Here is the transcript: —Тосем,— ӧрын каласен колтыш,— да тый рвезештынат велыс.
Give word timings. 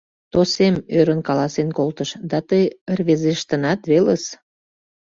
—Тосем,— 0.33 0.75
ӧрын 0.97 1.19
каласен 1.27 1.69
колтыш,— 1.77 2.09
да 2.29 2.39
тый 2.49 2.63
рвезештынат 2.97 3.79
велыс. 3.89 4.23